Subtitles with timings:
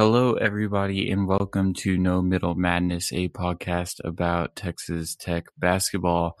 [0.00, 6.38] Hello, everybody, and welcome to No Middle Madness, a podcast about Texas Tech basketball.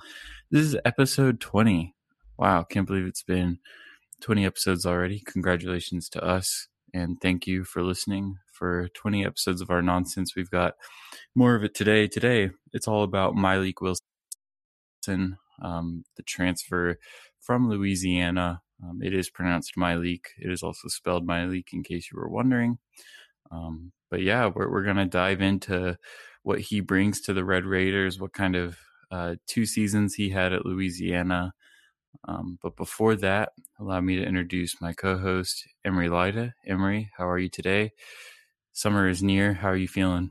[0.50, 1.94] This is episode 20.
[2.38, 3.58] Wow, can't believe it's been
[4.22, 5.22] 20 episodes already.
[5.26, 10.34] Congratulations to us, and thank you for listening for 20 episodes of our nonsense.
[10.34, 10.72] We've got
[11.34, 12.08] more of it today.
[12.08, 16.96] Today, it's all about Mylik Wilson, um, the transfer
[17.50, 18.62] from Louisiana.
[18.80, 20.20] Um, it is pronounced Mylik.
[20.38, 22.78] It is also spelled Mylik, in case you were wondering.
[23.50, 25.98] Um, but yeah, we're we're gonna dive into
[26.44, 28.78] what he brings to the Red Raiders, what kind of
[29.10, 31.52] uh, two seasons he had at Louisiana.
[32.28, 33.48] Um, but before that,
[33.80, 36.54] allow me to introduce my co-host Emery Lida.
[36.68, 37.90] Emery, how are you today?
[38.74, 39.54] Summer is near.
[39.54, 40.30] How are you feeling?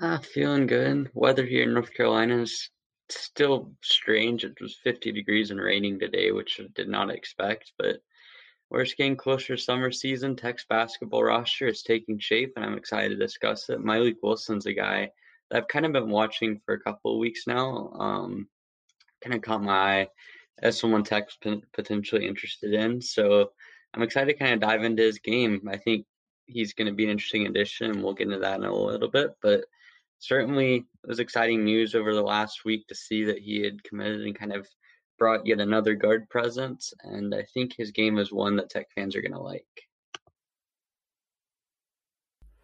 [0.00, 1.10] Uh, feeling good.
[1.12, 2.70] Weather here in North Carolina is
[3.10, 4.44] still strange.
[4.44, 8.00] It was 50 degrees and raining today, which I did not expect, but
[8.70, 10.36] we're just getting closer to summer season.
[10.36, 13.80] Tech's basketball roster is taking shape, and I'm excited to discuss it.
[13.80, 15.10] Mylik Wilson's a guy
[15.50, 17.90] that I've kind of been watching for a couple of weeks now.
[17.98, 18.48] Um,
[19.22, 20.08] kind of caught my eye
[20.62, 21.38] as someone Tech's
[21.72, 23.00] potentially interested in.
[23.00, 23.52] So
[23.94, 25.66] I'm excited to kind of dive into his game.
[25.70, 26.04] I think
[26.46, 29.08] he's going to be an interesting addition, and we'll get into that in a little
[29.08, 29.30] bit.
[29.40, 29.64] But
[30.18, 34.22] certainly, it was exciting news over the last week to see that he had committed
[34.22, 34.66] and kind of
[35.18, 39.16] brought yet another guard presence, and I think his game is one that Tech fans
[39.16, 39.64] are going to like.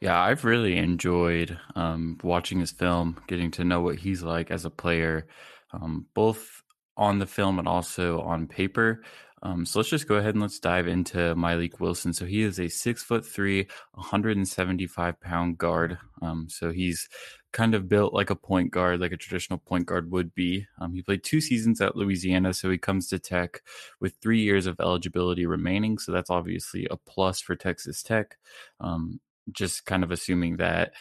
[0.00, 4.64] Yeah, I've really enjoyed um, watching his film, getting to know what he's like as
[4.64, 5.27] a player,
[5.72, 6.62] um, both
[6.97, 9.02] on the film and also on paper.
[9.45, 12.14] Um, so let's just go ahead and let's dive into Mylik Wilson.
[12.14, 15.98] So he is a six foot three, 175 pound guard.
[16.23, 17.09] Um, so he's
[17.53, 20.67] kind of built like a point guard, like a traditional point guard would be.
[20.81, 23.61] Um, he played two seasons at Louisiana, so he comes to Tech
[24.00, 25.98] with three years of eligibility remaining.
[25.98, 28.38] So that's obviously a plus for Texas Tech.
[28.81, 29.21] Um,
[29.53, 30.94] just kind of assuming that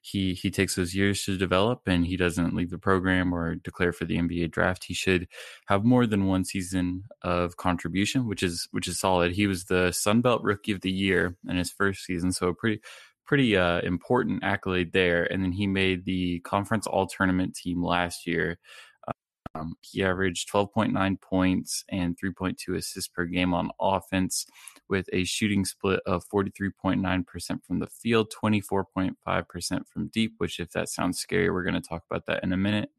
[0.00, 3.92] he he takes those years to develop and he doesn't leave the program or declare
[3.92, 5.28] for the NBA draft, he should
[5.66, 9.32] have more than one season of contribution, which is which is solid.
[9.32, 12.80] He was the Sun Belt Rookie of the Year in his first season, so pretty
[13.26, 15.22] pretty uh, important accolade there.
[15.32, 18.58] And then he made the conference all tournament team last year.
[19.60, 24.46] Um, he averaged 12.9 points and 3.2 assists per game on offense
[24.88, 30.88] with a shooting split of 43.9% from the field, 24.5% from deep, which, if that
[30.88, 32.90] sounds scary, we're going to talk about that in a minute,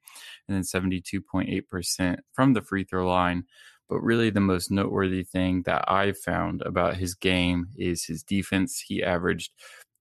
[0.48, 3.44] and then 72.8% from the free throw line.
[3.90, 8.82] But really, the most noteworthy thing that I've found about his game is his defense.
[8.88, 9.52] He averaged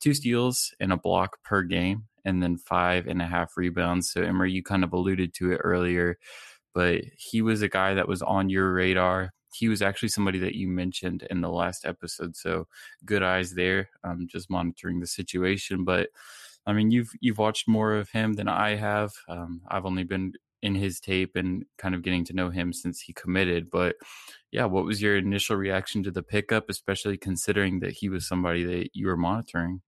[0.00, 4.12] two steals and a block per game, and then five and a half rebounds.
[4.12, 6.18] So, Emery, you kind of alluded to it earlier,
[6.74, 9.32] but he was a guy that was on your radar.
[9.52, 12.36] He was actually somebody that you mentioned in the last episode.
[12.36, 12.66] So,
[13.04, 15.84] good eyes there, um, just monitoring the situation.
[15.84, 16.10] But
[16.66, 19.10] I mean, you've you've watched more of him than I have.
[19.28, 23.00] Um, I've only been in his tape and kind of getting to know him since
[23.00, 23.70] he committed.
[23.70, 23.96] But
[24.52, 28.64] yeah, what was your initial reaction to the pickup, especially considering that he was somebody
[28.64, 29.80] that you were monitoring?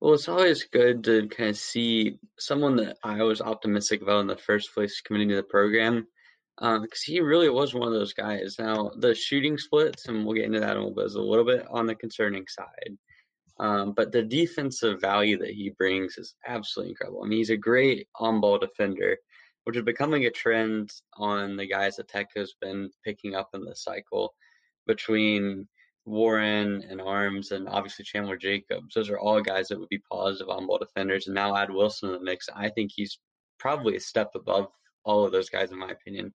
[0.00, 4.28] Well, it's always good to kind of see someone that I was optimistic about in
[4.28, 6.06] the first place committing to the program,
[6.56, 8.56] because um, he really was one of those guys.
[8.58, 11.20] Now, the shooting splits, and we'll get into that in a little bit, is a
[11.20, 12.96] little bit on the concerning side.
[13.58, 17.22] Um, but the defensive value that he brings is absolutely incredible.
[17.22, 19.18] I mean, he's a great on-ball defender,
[19.64, 23.66] which is becoming a trend on the guys that Tech has been picking up in
[23.66, 24.32] the cycle
[24.86, 25.68] between
[26.06, 28.94] Warren and Arms and obviously Chandler Jacobs.
[28.94, 31.26] Those are all guys that would be positive on ball defenders.
[31.26, 32.48] And now add Wilson in the mix.
[32.54, 33.18] I think he's
[33.58, 34.68] probably a step above
[35.04, 36.32] all of those guys, in my opinion,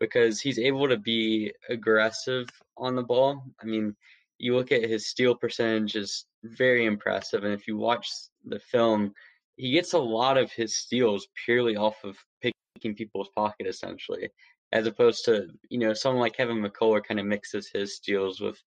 [0.00, 3.44] because he's able to be aggressive on the ball.
[3.62, 3.94] I mean,
[4.38, 7.44] you look at his steal percentage is very impressive.
[7.44, 8.10] And if you watch
[8.44, 9.12] the film,
[9.56, 14.28] he gets a lot of his steals purely off of picking people's pocket, essentially,
[14.72, 18.60] as opposed to, you know, someone like Kevin McCullar kind of mixes his steals with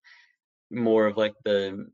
[0.70, 1.86] more of like the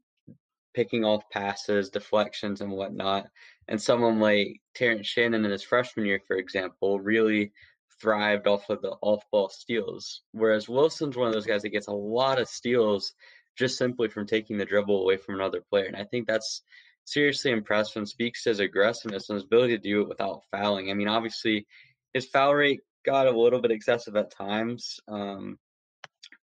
[0.74, 3.26] picking off passes, deflections, and whatnot.
[3.68, 7.52] And someone like Terrence Shannon in his freshman year, for example, really
[8.00, 10.22] thrived off of the off ball steals.
[10.32, 13.12] Whereas Wilson's one of those guys that gets a lot of steals
[13.56, 15.86] just simply from taking the dribble away from another player.
[15.86, 16.62] And I think that's
[17.04, 20.90] seriously impressive and speaks to his aggressiveness and his ability to do it without fouling.
[20.90, 21.66] I mean, obviously,
[22.12, 24.98] his foul rate got a little bit excessive at times.
[25.06, 25.58] Um,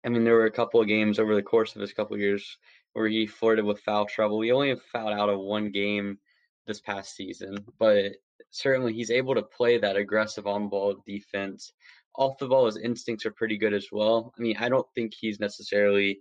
[0.06, 2.22] I mean, there were a couple of games over the course of his couple of
[2.22, 2.58] years
[2.94, 4.42] where he flirted with foul trouble.
[4.42, 6.20] He only fouled out of one game
[6.68, 8.14] this past season, but
[8.52, 11.74] certainly he's able to play that aggressive on ball defense
[12.18, 14.34] off the ball, his instincts are pretty good as well.
[14.38, 16.20] I mean, I don't think he's necessarily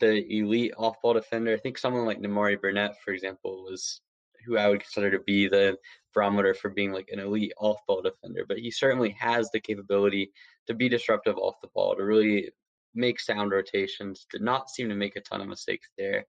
[0.00, 1.52] the elite off ball defender.
[1.52, 4.00] I think someone like Nimari Burnett, for example, was
[4.46, 5.76] who I would consider to be the
[6.14, 8.44] barometer for being like an elite off ball defender.
[8.46, 10.30] But he certainly has the capability
[10.66, 12.50] to be disruptive off the ball, to really
[12.98, 16.26] make sound rotations, did not seem to make a ton of mistakes there.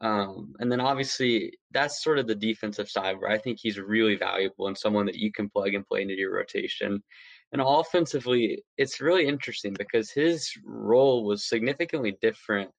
[0.00, 4.16] Um, and then obviously that's sort of the defensive side where I think he's really
[4.16, 7.02] valuable and someone that you can plug and play into your rotation.
[7.52, 12.70] And offensively, it's really interesting because his role was significantly different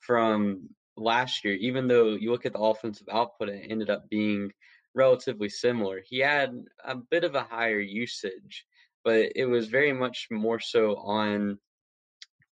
[0.00, 4.50] from last year, even though you look at the offensive output, it ended up being
[4.94, 6.00] relatively similar.
[6.04, 6.52] He had
[6.84, 8.64] a bit of a higher usage,
[9.04, 11.58] but it was very much more so on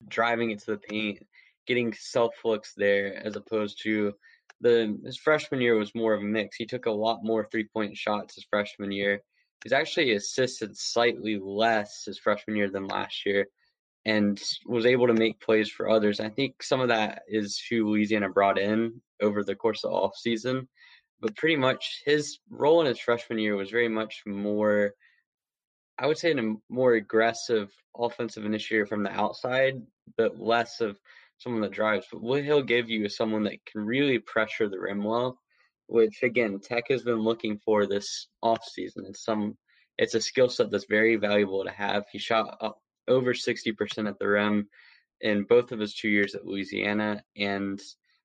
[0.07, 1.25] driving into the paint,
[1.67, 4.13] getting self looks there, as opposed to
[4.61, 6.55] the his freshman year was more of a mix.
[6.55, 9.21] He took a lot more three point shots his freshman year.
[9.63, 13.47] He's actually assisted slightly less his freshman year than last year,
[14.05, 16.19] and was able to make plays for others.
[16.19, 19.97] I think some of that is who Louisiana brought in over the course of the
[19.97, 20.67] off season.
[21.19, 24.93] But pretty much his role in his freshman year was very much more
[26.01, 29.79] I would say in a more aggressive offensive initiator from the outside,
[30.17, 30.97] but less of
[31.37, 32.07] someone that drives.
[32.11, 35.39] But what he'll give you is someone that can really pressure the rim well,
[35.85, 39.05] which again Tech has been looking for this off season.
[39.07, 39.55] It's some
[39.99, 42.05] it's a skill set that's very valuable to have.
[42.11, 42.57] He shot
[43.07, 44.67] over 60% at the rim
[45.19, 47.23] in both of his two years at Louisiana.
[47.37, 47.79] And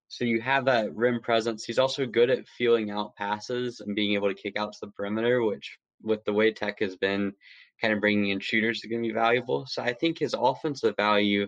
[0.08, 1.64] so you have that rim presence.
[1.64, 4.92] He's also good at feeling out passes and being able to kick out to the
[4.92, 7.32] perimeter, which with the way Tech has been
[7.80, 9.66] kind of bringing in shooters is going to be valuable.
[9.66, 11.46] So I think his offensive value,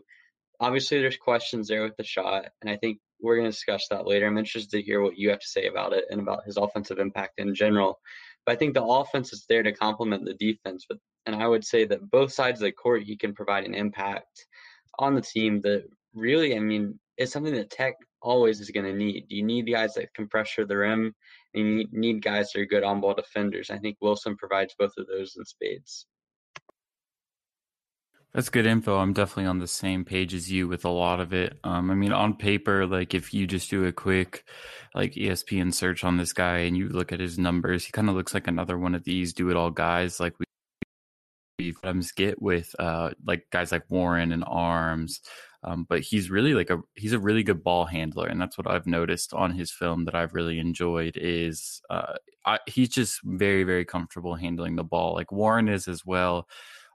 [0.61, 4.07] obviously, there's questions there with the shot, and I think we're going to discuss that
[4.07, 4.27] later.
[4.27, 6.99] I'm interested to hear what you have to say about it and about his offensive
[6.99, 7.99] impact in general.
[8.47, 10.87] But I think the offense is there to complement the defense.
[10.89, 13.75] But and I would say that both sides of the court, he can provide an
[13.75, 14.47] impact
[14.99, 15.85] on the team that
[16.15, 19.27] really, I mean, is something that Tech always is going to need.
[19.29, 21.15] You need guys that can pressure the rim,
[21.55, 23.71] and you need guys that are good on ball defenders.
[23.71, 26.07] I think Wilson provides both of those in spades.
[28.35, 28.99] That's good info.
[28.99, 31.59] I'm definitely on the same page as you with a lot of it.
[31.65, 34.45] Um, I mean, on paper, like if you just do a quick
[34.95, 38.15] like ESPN search on this guy and you look at his numbers, he kind of
[38.15, 40.45] looks like another one of these do it all guys like we
[41.73, 45.21] sometimes get with uh, like guys like Warren and Arms.
[45.65, 48.69] Um, but he's really like a he's a really good ball handler, and that's what
[48.69, 52.15] I've noticed on his film that I've really enjoyed is uh,
[52.47, 55.15] I, he's just very very comfortable handling the ball.
[55.15, 56.47] Like Warren is as well.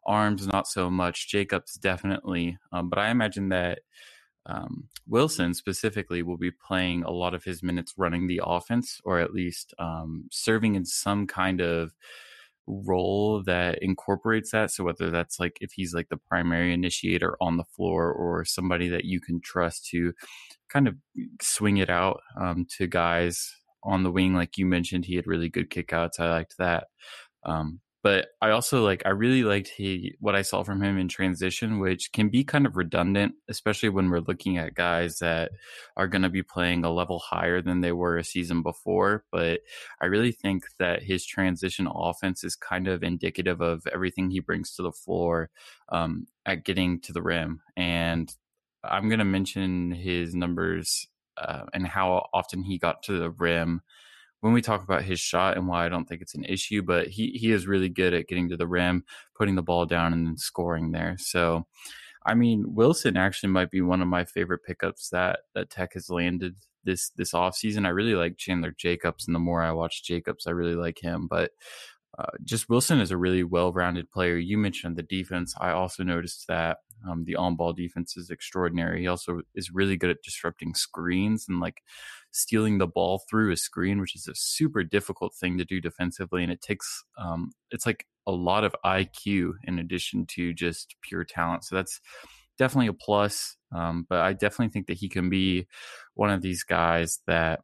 [0.06, 1.30] Arms not so much.
[1.30, 3.80] Jacobs definitely, um, but I imagine that
[4.46, 9.20] um, Wilson specifically will be playing a lot of his minutes running the offense, or
[9.20, 11.94] at least um, serving in some kind of
[12.68, 14.72] role that incorporates that.
[14.72, 18.90] So whether that's like if he's like the primary initiator on the floor or somebody
[18.90, 20.14] that you can trust to
[20.70, 20.96] kind of
[21.42, 23.54] swing it out um, to guys
[23.84, 26.20] on the wing, like you mentioned, he had really good kickouts.
[26.20, 26.88] I liked that.
[27.46, 31.08] Um, but I also like I really liked he what I saw from him in
[31.08, 35.52] transition, which can be kind of redundant, especially when we're looking at guys that
[35.96, 39.24] are going to be playing a level higher than they were a season before.
[39.32, 39.62] But
[40.02, 44.76] I really think that his transition offense is kind of indicative of everything he brings
[44.76, 45.50] to the floor
[45.88, 47.62] um, at getting to the rim.
[47.78, 48.30] And
[48.84, 53.82] I'm going to mention his numbers uh, and how often he got to the rim
[54.44, 57.08] when we talk about his shot and why I don't think it's an issue, but
[57.08, 59.06] he he is really good at getting to the rim,
[59.38, 61.16] putting the ball down, and then scoring there.
[61.18, 61.66] So,
[62.26, 66.10] I mean, Wilson actually might be one of my favorite pickups that that Tech has
[66.10, 67.86] landed this this offseason.
[67.86, 71.28] I really like Chandler Jacobs, and the more I watch Jacobs, I really like him.
[71.30, 71.52] But
[72.20, 74.36] uh, just Wilson is a really well-rounded player.
[74.36, 75.56] You mentioned the defense.
[75.58, 79.00] I also noticed that um, the on-ball defense is extraordinary.
[79.00, 81.82] He also is really good at disrupting screens and like
[82.34, 86.44] stealing the ball through a screen, which is a super difficult thing to do defensively.
[86.44, 91.24] And it takes, um, it's like a lot of IQ in addition to just pure
[91.24, 91.64] talent.
[91.64, 92.02] So that's
[92.58, 93.56] definitely a plus.
[93.74, 95.68] Um, but I definitely think that he can be
[96.16, 97.62] one of these guys that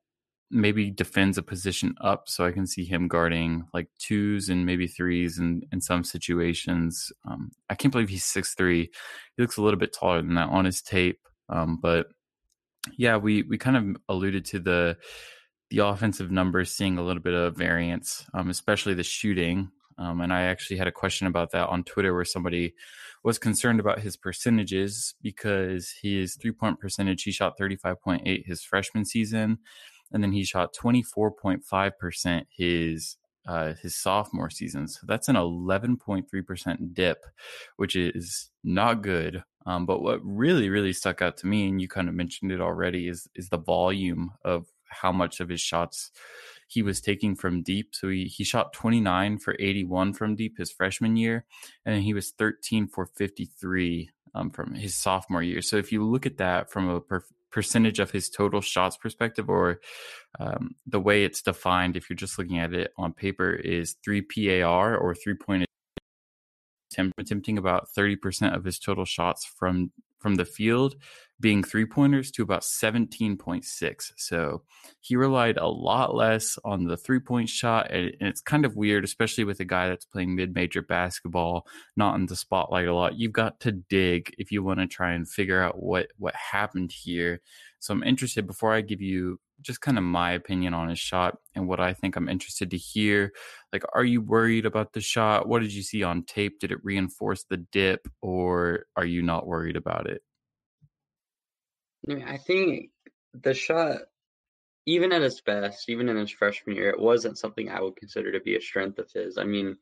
[0.52, 4.88] maybe defends a position up so I can see him guarding like twos and maybe
[4.88, 7.12] threes in, in some situations.
[7.30, 8.90] Um, I can't believe he's six three.
[9.36, 11.20] He looks a little bit taller than that on his tape.
[11.50, 12.08] Um, but
[12.98, 14.98] yeah, we we kind of alluded to the
[15.70, 19.70] the offensive numbers seeing a little bit of variance, um, especially the shooting.
[19.98, 22.74] Um, and I actually had a question about that on Twitter where somebody
[23.24, 29.06] was concerned about his percentages because his three point percentage, he shot 35.8 his freshman
[29.06, 29.60] season,
[30.12, 33.18] and then he shot 24.5% his
[33.50, 34.88] uh, his sophomore season.
[34.88, 37.26] So that's an 11.3% dip,
[37.78, 39.44] which is not good.
[39.66, 42.62] Um, but what really, really stuck out to me, and you kind of mentioned it
[42.62, 46.12] already, is is the volume of how much of his shots
[46.68, 47.90] he was taking from deep.
[47.94, 51.46] So he, he shot 29 for 81 from deep his freshman year,
[51.86, 55.62] and he was 13 for 53 um, from his sophomore year.
[55.62, 59.50] So if you look at that from a per- percentage of his total shots perspective,
[59.50, 59.80] or
[60.40, 64.22] um, the way it's defined, if you're just looking at it on paper, is three
[64.22, 65.66] PAR or three point
[67.18, 70.96] attempting about 30% of his total shots from from the field
[71.42, 74.12] being three pointers to about 17.6.
[74.18, 74.64] So
[75.00, 77.92] he relied a lot less on the three point shot.
[77.92, 82.16] And it's kind of weird, especially with a guy that's playing mid major basketball, not
[82.16, 83.18] in the spotlight a lot.
[83.18, 86.92] You've got to dig if you want to try and figure out what, what happened
[86.92, 87.42] here.
[87.80, 91.38] So I'm interested before I give you just kind of my opinion on his shot
[91.56, 93.34] and what I think I'm interested to hear.
[93.74, 95.48] Like, are you worried about the shot?
[95.48, 96.60] What did you see on tape?
[96.60, 100.22] Did it reinforce the dip or are you not worried about it?
[102.08, 102.92] I, mean, I think
[103.34, 103.98] the shot,
[104.86, 108.32] even at its best, even in his freshman year, it wasn't something I would consider
[108.32, 109.38] to be a strength of his.
[109.38, 109.76] I mean,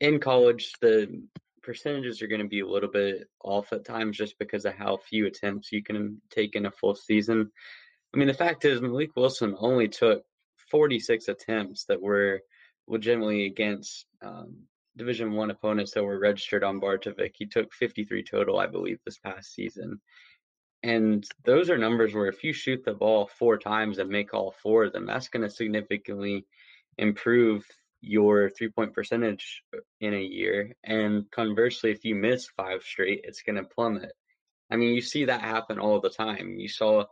[0.00, 1.22] in college, the
[1.62, 4.96] percentages are going to be a little bit off at times just because of how
[4.96, 7.50] few attempts you can take in a full season.
[8.14, 10.22] I mean, the fact is, Malik Wilson only took
[10.70, 12.42] 46 attempts that were
[12.86, 14.64] legitimately against um,
[14.96, 17.32] Division One opponents that were registered on Bart Torvik.
[17.34, 20.00] He took 53 total, I believe, this past season.
[20.82, 24.54] And those are numbers where if you shoot the ball four times and make all
[24.62, 26.44] four of them, that's going to significantly
[26.98, 27.64] improve
[28.00, 29.62] your three point percentage
[30.00, 30.74] in a year.
[30.82, 34.12] And conversely, if you miss five straight, it's going to plummet.
[34.70, 36.58] I mean, you see that happen all the time.
[36.58, 37.04] You saw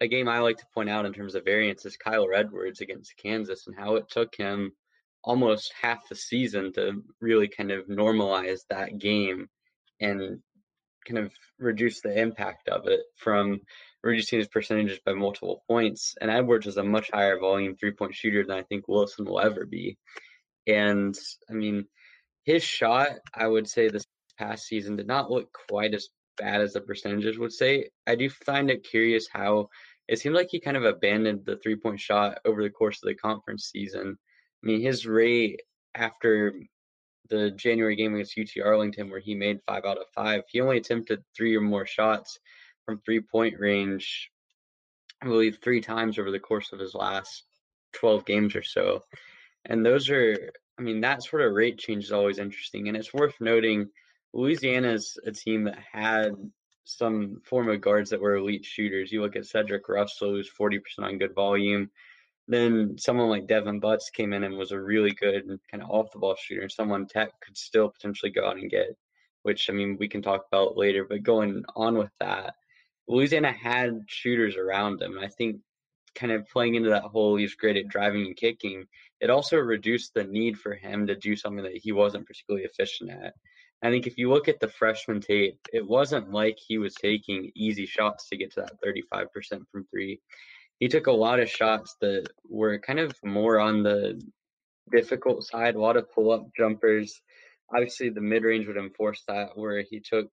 [0.00, 3.16] a game I like to point out in terms of variance is Kyler Edwards against
[3.16, 4.72] Kansas and how it took him
[5.22, 9.48] almost half the season to really kind of normalize that game
[10.00, 10.40] and
[11.06, 13.60] kind of reduce the impact of it from
[14.02, 16.14] reducing his percentages by multiple points.
[16.20, 19.40] And Edwards is a much higher volume three point shooter than I think Wilson will
[19.40, 19.98] ever be.
[20.66, 21.14] And
[21.50, 21.86] I mean,
[22.44, 24.06] his shot, I would say this
[24.38, 26.08] past season did not look quite as
[26.40, 27.88] bad as the percentages would say.
[28.06, 29.68] I do find it curious how
[30.08, 33.08] it seemed like he kind of abandoned the three point shot over the course of
[33.08, 34.18] the conference season.
[34.62, 35.60] I mean, his rate
[35.94, 36.54] after
[37.28, 40.78] the January game against UT Arlington, where he made five out of five, he only
[40.78, 42.38] attempted three or more shots
[42.84, 44.30] from three point range,
[45.22, 47.44] I believe, three times over the course of his last
[47.92, 49.04] 12 games or so.
[49.66, 52.88] And those are, I mean, that sort of rate change is always interesting.
[52.88, 53.90] And it's worth noting
[54.32, 56.32] Louisiana is a team that had
[56.84, 59.12] some form of guards that were elite shooters.
[59.12, 61.90] You look at Cedric Russell, who's 40% on good volume.
[62.48, 66.10] Then someone like Devin Butts came in and was a really good kind of off
[66.12, 68.96] the ball shooter, someone Tech could still potentially go out and get,
[69.42, 71.04] which I mean, we can talk about later.
[71.08, 72.54] But going on with that,
[73.06, 75.16] Louisiana had shooters around them.
[75.16, 75.60] And I think
[76.14, 78.86] kind of playing into that whole he's great at driving and kicking,
[79.20, 83.10] it also reduced the need for him to do something that he wasn't particularly efficient
[83.10, 83.34] at.
[83.82, 87.50] I think if you look at the freshman tape, it wasn't like he was taking
[87.54, 90.20] easy shots to get to that 35% from three.
[90.78, 94.20] He took a lot of shots that were kind of more on the
[94.92, 97.20] difficult side, a lot of pull up jumpers.
[97.74, 100.28] Obviously, the mid range would enforce that, where he took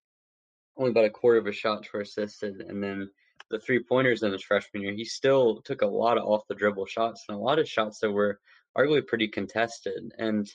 [0.77, 3.09] only about a quarter of a shot to assisted, and then
[3.49, 6.55] the three pointers in his freshman year, he still took a lot of off the
[6.55, 8.39] dribble shots and a lot of shots that were
[8.77, 10.11] arguably pretty contested.
[10.17, 10.49] And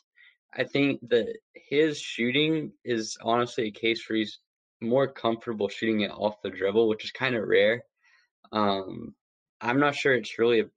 [0.54, 4.38] I think that his shooting is honestly a case where he's
[4.80, 7.85] more comfortable shooting it off the dribble, which is kind of rare.
[8.52, 9.14] Um,
[9.61, 10.71] I'm not sure it's really a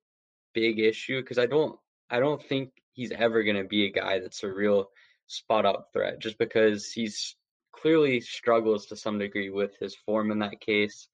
[0.53, 1.77] big issue because I don't
[2.09, 4.89] I don't think he's ever going to be a guy that's a real
[5.27, 7.35] spot up threat just because he's
[7.73, 11.07] clearly struggles to some degree with his form in that case.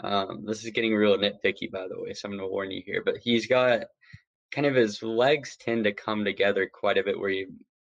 [0.00, 2.82] Um, this is getting real nitpicky, by the way, so I'm going to warn you
[2.84, 3.02] here.
[3.04, 3.84] But he's got
[4.50, 7.46] kind of his legs tend to come together quite a bit where he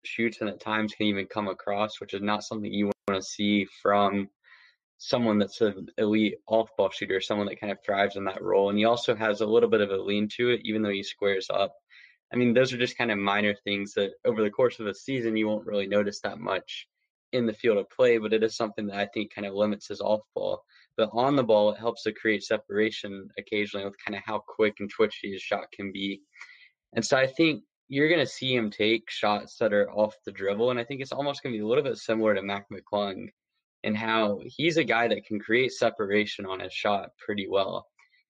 [0.06, 3.22] shoots and at times can even come across, which is not something you want to
[3.22, 4.28] see from
[4.98, 8.70] someone that's an elite off ball shooter, someone that kind of thrives in that role.
[8.70, 11.02] And he also has a little bit of a lean to it, even though he
[11.02, 11.74] squares up.
[12.32, 14.94] I mean, those are just kind of minor things that over the course of a
[14.94, 16.88] season you won't really notice that much
[17.32, 19.88] in the field of play, but it is something that I think kind of limits
[19.88, 20.62] his off ball.
[20.96, 24.76] But on the ball, it helps to create separation occasionally with kind of how quick
[24.80, 26.22] and twitchy his shot can be.
[26.94, 30.32] And so I think you're going to see him take shots that are off the
[30.32, 30.70] dribble.
[30.70, 33.28] And I think it's almost going to be a little bit similar to Mac McClung
[33.84, 37.86] and how he's a guy that can create separation on his shot pretty well.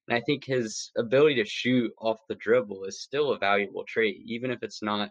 [0.08, 4.22] And I think his ability to shoot off the dribble is still a valuable trait,
[4.24, 5.10] even if it's not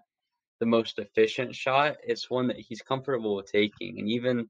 [0.59, 1.97] the most efficient shot.
[2.03, 3.99] It's one that he's comfortable with taking.
[3.99, 4.47] And even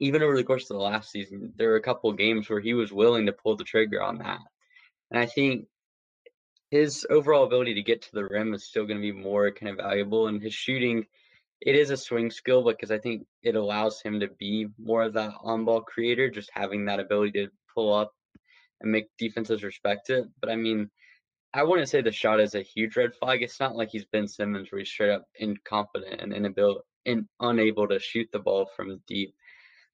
[0.00, 2.74] even over the course of the last season, there were a couple games where he
[2.74, 4.38] was willing to pull the trigger on that.
[5.10, 5.66] And I think
[6.70, 9.70] his overall ability to get to the rim is still going to be more kind
[9.70, 10.28] of valuable.
[10.28, 11.06] And his shooting,
[11.60, 15.14] it is a swing skill because I think it allows him to be more of
[15.14, 18.12] that on ball creator, just having that ability to pull up
[18.80, 20.26] and make defenses respect it.
[20.40, 20.90] But I mean,
[21.54, 23.42] I wouldn't say the shot is a huge red flag.
[23.42, 27.88] It's not like he's Ben Simmons where he's straight up incompetent and inability and unable
[27.88, 29.34] to shoot the ball from deep.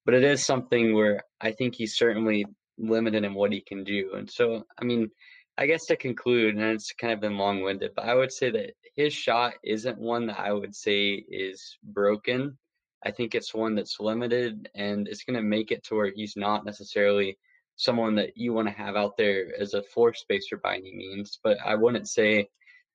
[0.05, 2.45] But it is something where I think he's certainly
[2.77, 4.11] limited in what he can do.
[4.15, 5.09] And so, I mean,
[5.57, 8.49] I guess to conclude, and it's kind of been long winded, but I would say
[8.51, 12.57] that his shot isn't one that I would say is broken.
[13.05, 16.35] I think it's one that's limited and it's going to make it to where he's
[16.35, 17.37] not necessarily
[17.77, 21.39] someone that you want to have out there as a floor spacer by any means.
[21.43, 22.47] But I wouldn't say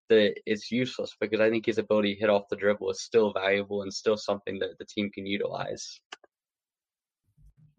[0.09, 3.33] that it's useless because I think his ability to hit off the dribble is still
[3.33, 6.01] valuable and still something that the team can utilize.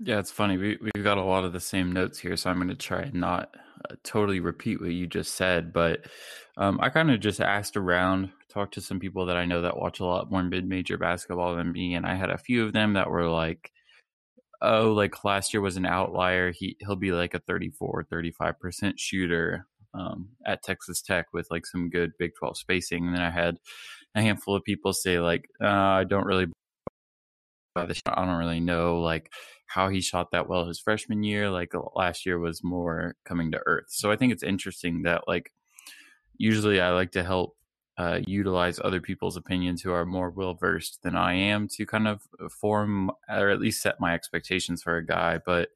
[0.04, 0.58] Yeah, it's funny.
[0.58, 3.02] We we've got a lot of the same notes here, so I'm going to try
[3.04, 3.56] and not
[3.90, 5.72] uh, totally repeat what you just said.
[5.72, 6.08] But
[6.58, 9.78] um, I kind of just asked around, talked to some people that I know that
[9.78, 12.94] watch a lot more mid-major basketball than me, and I had a few of them
[12.94, 13.72] that were like,
[14.62, 16.52] oh, like last year was an outlier.
[16.52, 21.66] He he'll be like a 34, 35 percent shooter um, at Texas Tech with like
[21.68, 23.06] some good Big 12 spacing.
[23.06, 23.58] And then I had
[24.16, 26.48] a handful of people say like, uh, I don't really
[27.74, 28.18] buy the shot.
[28.18, 29.32] I don't really know like
[29.68, 31.50] how he shot that well his freshman year.
[31.50, 33.88] Like last year was more coming to earth.
[33.90, 35.52] So I think it's interesting that like
[36.38, 37.56] usually I like to help
[37.98, 42.08] uh, utilize other people's opinions who are more well versed than I am to kind
[42.08, 45.40] of form or at least set my expectations for a guy.
[45.46, 45.70] But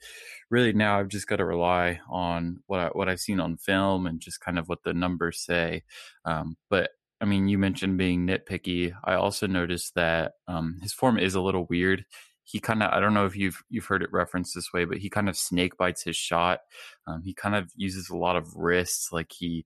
[0.49, 4.07] really now I've just got to rely on what I, what I've seen on film
[4.07, 5.83] and just kind of what the numbers say.
[6.25, 6.91] Um, but
[7.21, 8.93] I mean, you mentioned being nitpicky.
[9.03, 12.05] I also noticed that um, his form is a little weird.
[12.43, 14.97] He kind of I don't know if you've you've heard it referenced this way, but
[14.99, 16.59] he kind of snake bites his shot.
[17.07, 19.65] Um, he kind of uses a lot of wrists, like he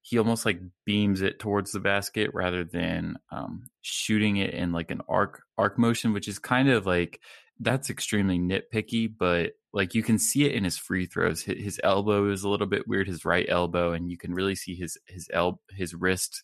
[0.00, 4.90] he almost like beams it towards the basket rather than um, shooting it in like
[4.90, 7.20] an arc arc motion, which is kind of like
[7.60, 11.42] that's extremely nitpicky, but like you can see it in his free throws.
[11.42, 14.74] His, elbow is a little bit weird, his right elbow, and you can really see
[14.74, 16.42] his his el- his wrist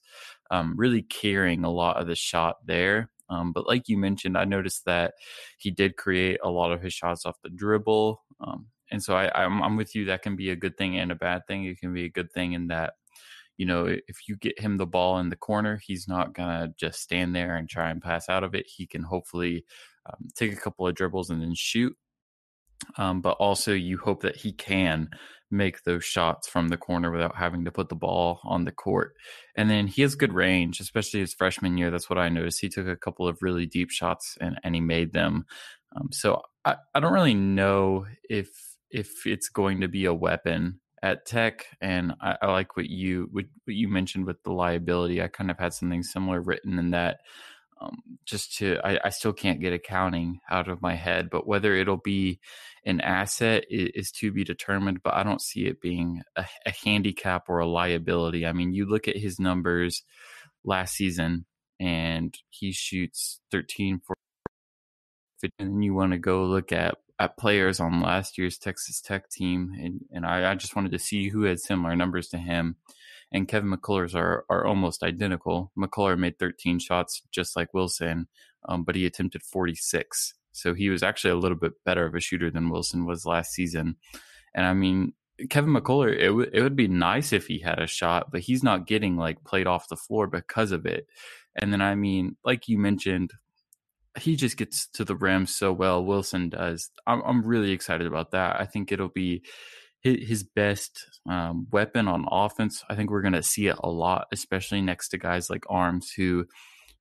[0.50, 3.10] um, really carrying a lot of the shot there.
[3.28, 5.14] Um, but like you mentioned, I noticed that
[5.58, 8.20] he did create a lot of his shots off the dribble.
[8.40, 10.06] Um, and so I, I'm, I'm with you.
[10.06, 11.64] That can be a good thing and a bad thing.
[11.64, 12.94] It can be a good thing in that
[13.60, 16.74] you know, if you get him the ball in the corner, he's not going to
[16.78, 18.66] just stand there and try and pass out of it.
[18.66, 19.66] He can hopefully
[20.10, 21.96] um, take a couple of dribbles and then shoot.
[22.96, 25.10] Um, but also, you hope that he can
[25.50, 29.14] make those shots from the corner without having to put the ball on the court.
[29.56, 31.90] And then he has good range, especially his freshman year.
[31.90, 32.60] That's what I noticed.
[32.60, 35.44] He took a couple of really deep shots and, and he made them.
[35.96, 38.48] Um, so I, I don't really know if
[38.90, 43.28] if it's going to be a weapon at Tech, and I, I like what you
[43.32, 45.22] what, what, you mentioned with the liability.
[45.22, 47.18] I kind of had something similar written in that.
[47.80, 51.74] Um, just to, I, I, still can't get accounting out of my head, but whether
[51.74, 52.38] it'll be
[52.84, 55.02] an asset is, is to be determined.
[55.02, 58.44] But I don't see it being a, a handicap or a liability.
[58.44, 60.02] I mean, you look at his numbers
[60.62, 61.46] last season,
[61.78, 64.14] and he shoots 13 for
[65.58, 69.74] and you want to go look at at players on last year's Texas Tech team,
[69.78, 72.76] and, and I, I, just wanted to see who had similar numbers to him.
[73.32, 75.72] And Kevin McCullar's are, are almost identical.
[75.78, 78.26] McCullar made 13 shots just like Wilson,
[78.68, 80.34] um, but he attempted 46.
[80.52, 83.52] So he was actually a little bit better of a shooter than Wilson was last
[83.52, 83.96] season.
[84.54, 85.12] And I mean,
[85.48, 88.62] Kevin McCullar, it, w- it would be nice if he had a shot, but he's
[88.62, 91.06] not getting like played off the floor because of it.
[91.56, 93.32] And then, I mean, like you mentioned,
[94.18, 96.04] he just gets to the rim so well.
[96.04, 96.90] Wilson does.
[97.06, 98.60] I'm, I'm really excited about that.
[98.60, 99.42] I think it'll be
[100.02, 102.82] his best um, weapon on offense.
[102.88, 106.12] I think we're going to see it a lot, especially next to guys like Arms,
[106.16, 106.46] who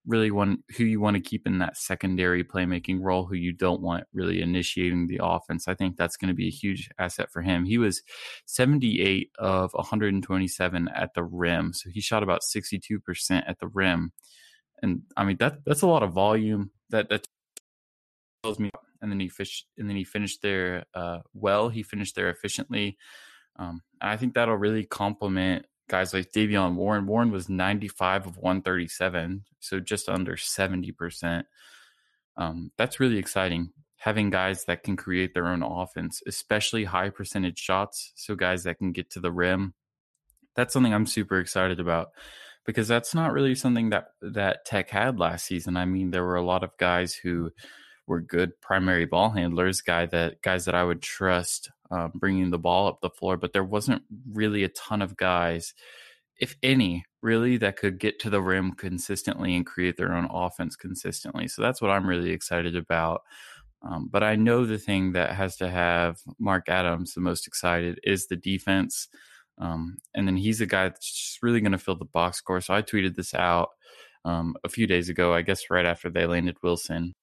[0.06, 3.82] really want who you want to keep in that secondary playmaking role, who you don't
[3.82, 5.68] want really initiating the offense.
[5.68, 7.66] I think that's going to be a huge asset for him.
[7.66, 8.02] He was
[8.46, 14.12] 78 of 127 at the rim, so he shot about 62% at the rim.
[14.82, 17.26] And I mean that that's a lot of volume that that
[18.44, 18.70] tells me.
[19.02, 21.70] And then he fish, and then he finished there uh, well.
[21.70, 22.98] He finished there efficiently.
[23.56, 27.08] Um, I think that'll really complement guys like Davion Warren.
[27.08, 31.44] Warren was 95 of 137, so just under 70%.
[32.38, 33.72] Um, that's really exciting.
[33.98, 38.78] Having guys that can create their own offense, especially high percentage shots, so guys that
[38.78, 39.74] can get to the rim.
[40.56, 42.10] That's something I'm super excited about
[42.66, 45.76] because that's not really something that that Tech had last season.
[45.76, 47.52] I mean, there were a lot of guys who
[48.10, 52.60] were good primary ball handlers, guy that guys that I would trust um, bringing the
[52.60, 55.74] ball up the floor, but there wasn't really a ton of guys,
[56.40, 60.76] if any, really that could get to the rim consistently and create their own offense
[60.76, 61.48] consistently.
[61.48, 63.22] So that's what I'm really excited about.
[63.82, 68.00] Um, but I know the thing that has to have Mark Adams the most excited
[68.04, 69.08] is the defense.
[69.58, 72.62] Um, and then he's a guy that's just really going to fill the box score.
[72.62, 73.70] So I tweeted this out
[74.26, 77.14] um, a few days ago, I guess right after they landed Wilson.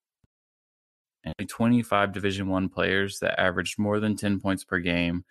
[1.39, 5.25] And 25 Division One players that averaged more than 10 points per game,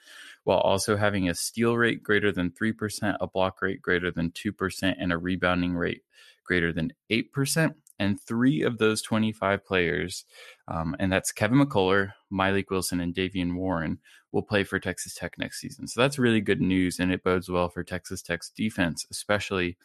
[0.43, 4.95] while also having a steal rate greater than 3%, a block rate greater than 2%,
[4.99, 6.01] and a rebounding rate
[6.43, 7.75] greater than 8%.
[7.97, 10.25] And three of those 25 players,
[10.67, 13.99] um, and that's Kevin McCullar, Mylik Wilson, and Davion Warren,
[14.33, 15.87] will play for Texas Tech next season.
[15.87, 19.77] So that's really good news, and it bodes well for Texas Tech's defense, especially.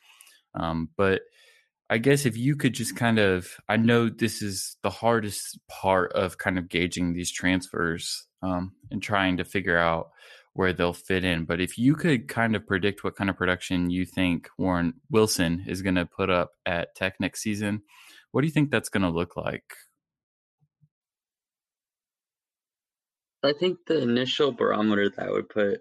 [0.56, 1.22] Um, but
[1.92, 6.12] I guess if you could just kind of, I know this is the hardest part
[6.12, 10.10] of kind of gauging these transfers um, and trying to figure out
[10.52, 11.46] where they'll fit in.
[11.46, 15.64] But if you could kind of predict what kind of production you think Warren Wilson
[15.66, 17.82] is going to put up at Tech next season,
[18.30, 19.74] what do you think that's going to look like?
[23.42, 25.80] I think the initial barometer that I would put,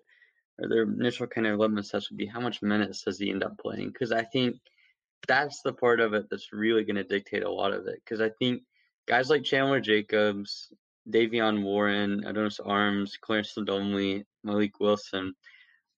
[0.58, 3.44] or the initial kind of litmus test would be how much minutes does he end
[3.44, 3.90] up playing?
[3.90, 4.56] Because I think
[5.28, 8.02] that's the part of it that's really going to dictate a lot of it.
[8.04, 8.64] Because I think
[9.08, 10.72] guys like Chandler Jacobs,
[11.10, 15.34] Davion Warren, Adonis Arms, Clarence Nadolny, Malik Wilson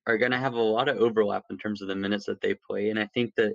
[0.07, 2.55] are going to have a lot of overlap in terms of the minutes that they
[2.67, 2.89] play.
[2.89, 3.53] And I think that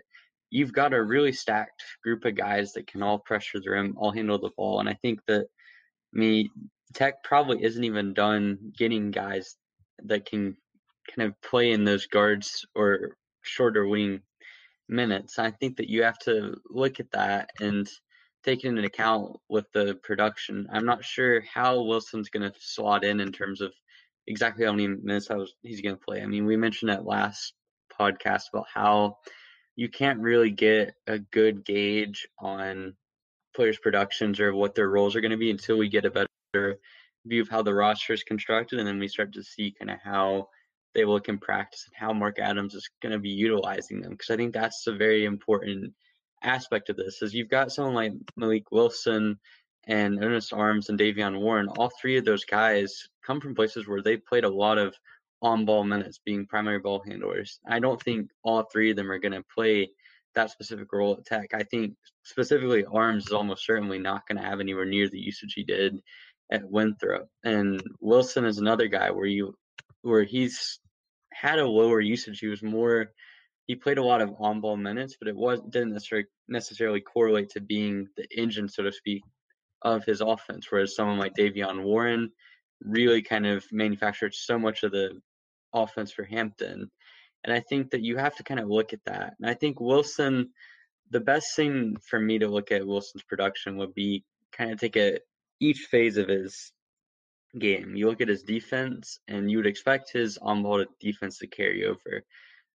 [0.50, 4.12] you've got a really stacked group of guys that can all pressure the rim, all
[4.12, 4.80] handle the ball.
[4.80, 5.46] And I think that
[6.12, 6.50] me
[6.94, 9.56] Tech probably isn't even done getting guys
[10.04, 10.56] that can
[11.14, 14.20] kind of play in those guards or shorter wing
[14.88, 15.38] minutes.
[15.38, 17.88] I think that you have to look at that and
[18.44, 20.68] take it into account with the production.
[20.72, 23.72] I'm not sure how Wilson's going to slot in in terms of
[24.26, 25.28] exactly how many minutes
[25.62, 26.22] he's going to play.
[26.22, 27.54] I mean, we mentioned that last
[27.98, 29.18] podcast about how
[29.74, 32.94] you can't really get a good gauge on
[33.54, 36.78] players' productions or what their roles are going to be until we get a better
[37.24, 39.98] view of how the roster is constructed, and then we start to see kind of
[40.02, 40.48] how
[40.96, 44.12] they look in practice and how Mark Adams is going to be utilizing them.
[44.12, 45.92] Because I think that's a very important
[46.42, 47.20] aspect of this.
[47.20, 49.38] Is you've got someone like Malik Wilson
[49.86, 51.68] and Ernest Arms and Davion Warren.
[51.68, 54.94] All three of those guys come from places where they played a lot of
[55.42, 57.60] on-ball minutes, being primary ball handlers.
[57.68, 59.90] I don't think all three of them are going to play
[60.34, 61.50] that specific role at Tech.
[61.54, 65.52] I think specifically Arms is almost certainly not going to have anywhere near the usage
[65.54, 66.00] he did
[66.50, 67.28] at Winthrop.
[67.44, 69.54] And Wilson is another guy where you
[70.02, 70.78] where he's
[71.40, 72.38] had a lower usage.
[72.40, 73.10] He was more
[73.66, 77.50] he played a lot of on ball minutes, but it was didn't necessarily necessarily correlate
[77.50, 79.22] to being the engine, so to speak,
[79.82, 80.66] of his offense.
[80.70, 82.30] Whereas someone like Davion Warren
[82.80, 85.20] really kind of manufactured so much of the
[85.72, 86.90] offense for Hampton.
[87.44, 89.34] And I think that you have to kind of look at that.
[89.40, 90.50] And I think Wilson,
[91.10, 94.96] the best thing for me to look at Wilson's production would be kind of take
[94.96, 95.18] a
[95.60, 96.72] each phase of his
[97.58, 97.96] game.
[97.96, 102.22] You look at his defense, and you would expect his on-ball defense to carry over.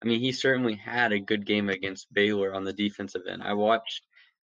[0.04, 3.44] I mean, he certainly had a good game against Baylor on the defensive end.
[3.44, 4.02] I watched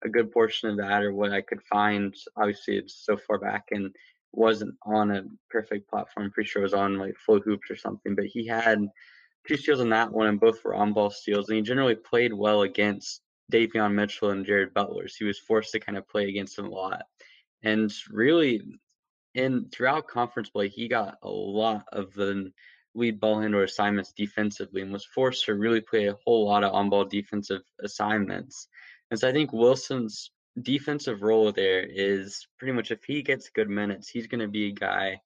[0.05, 2.15] a good portion of that, or what I could find.
[2.37, 3.95] Obviously, it's so far back and
[4.33, 6.27] wasn't on a perfect platform.
[6.27, 8.17] I'm pretty sure it was on like FloHoops or something.
[8.17, 8.85] But he had
[9.47, 11.49] two steals in that one, and both were on-ball steals.
[11.49, 13.21] And he generally played well against
[13.53, 15.07] Davion Mitchell and Jared Butler.
[15.07, 17.03] So he was forced to kind of play against them a lot.
[17.63, 18.61] And really,
[19.35, 22.53] in throughout conference play, he got a lot of the
[22.94, 26.73] lead ball handler assignments defensively and was forced to really play a whole lot of
[26.73, 28.68] on ball defensive assignments.
[29.11, 30.31] And so I think Wilson's
[30.62, 34.68] defensive role there is pretty much if he gets good minutes, he's going to be
[34.68, 35.18] a guy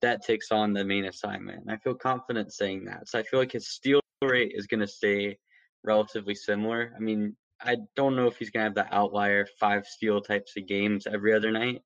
[0.00, 1.60] that takes on the main assignment.
[1.62, 3.08] And I feel confident saying that.
[3.08, 5.38] So I feel like his steal rate is going to stay
[5.84, 6.92] relatively similar.
[6.96, 10.56] I mean, I don't know if he's going to have the outlier five steal types
[10.56, 11.82] of games every other night,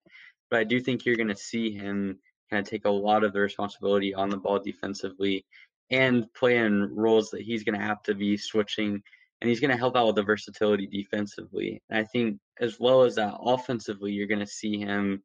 [0.50, 2.18] but I do think you're going to see him
[2.50, 5.44] kind of take a lot of the responsibility on the ball defensively
[5.90, 9.02] and play in roles that he's going to have to be switching
[9.40, 11.82] and he's going to help out with the versatility defensively.
[11.90, 15.22] And I think as well as that offensively, you're going to see him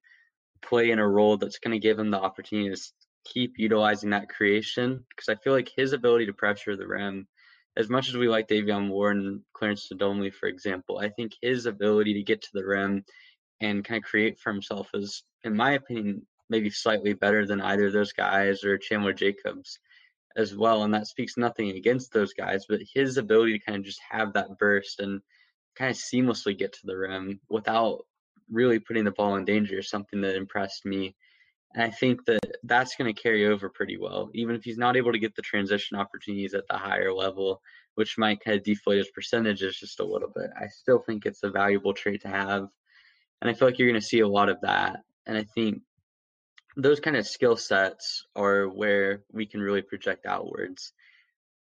[0.61, 2.81] play in a role that's going to give him the opportunity to
[3.25, 7.27] keep utilizing that creation because I feel like his ability to pressure the rim,
[7.77, 11.65] as much as we like Davion Warren and Clarence Nadolny, for example, I think his
[11.65, 13.05] ability to get to the rim
[13.61, 17.89] and kind of create for himself is, in my opinion, maybe slightly better than either
[17.91, 19.79] those guys or Chandler Jacobs.
[20.35, 20.83] as well.
[20.83, 24.33] And that speaks nothing against those guys, but his ability to kind of just have
[24.33, 25.21] that burst and
[25.75, 28.05] kind of seamlessly get to the rim without
[28.49, 31.15] really putting the ball in danger is something that impressed me.
[31.73, 34.97] And I think that that's going to carry over pretty well, even if he's not
[34.97, 37.61] able to get the transition opportunities at the higher level,
[37.95, 40.49] which might kind of deflate his percentages just a little bit.
[40.59, 42.67] I still think it's a valuable trait to have.
[43.41, 45.01] And I feel like you're going to see a lot of that.
[45.25, 45.81] And I think
[46.77, 50.93] those kind of skill sets are where we can really project outwards.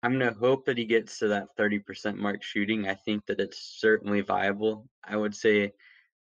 [0.03, 2.89] I'm going to hope that he gets to that 30% mark shooting.
[2.89, 4.89] I think that it's certainly viable.
[5.05, 5.73] I would say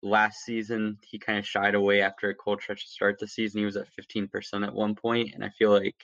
[0.02, 3.60] last season he kind of shied away after a cold stretch to start the season.
[3.60, 5.96] He was at 15% at one point, and I feel like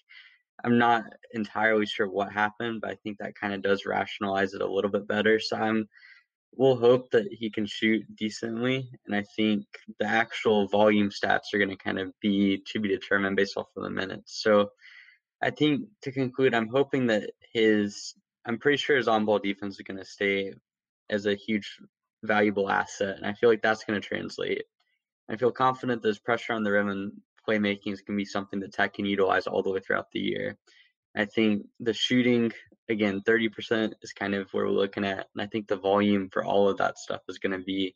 [0.64, 4.62] I'm not entirely sure what happened, but I think that kind of does rationalize it
[4.62, 5.38] a little bit better.
[5.38, 5.88] So I'm
[6.54, 9.64] we'll hope that he can shoot decently, and I think
[9.98, 13.68] the actual volume stats are going to kind of be to be determined based off
[13.76, 14.42] of the minutes.
[14.42, 14.70] So
[15.42, 19.82] I think to conclude, I'm hoping that his I'm pretty sure his on-ball defense is
[19.82, 20.52] going to stay
[21.10, 21.78] as a huge
[22.22, 24.64] valuable asset, and I feel like that's going to translate.
[25.30, 27.12] I feel confident his pressure on the rim and
[27.46, 30.20] playmaking is going to be something that Tech can utilize all the way throughout the
[30.20, 30.56] year.
[31.18, 32.52] I think the shooting,
[32.88, 35.26] again, 30% is kind of where we're looking at.
[35.34, 37.92] And I think the volume for all of that stuff is going to be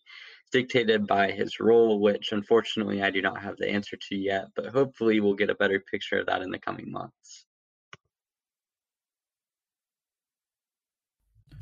[0.50, 4.46] dictated by his role, which unfortunately I do not have the answer to yet.
[4.56, 7.46] But hopefully we'll get a better picture of that in the coming months.